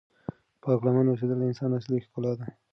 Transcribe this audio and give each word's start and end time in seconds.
پاک 0.61 0.79
لمن 0.85 1.05
اوسېدل 1.09 1.37
د 1.39 1.43
انسان 1.49 1.71
اصلی 1.79 2.03
ښکلا 2.05 2.31
ده. 2.39 2.45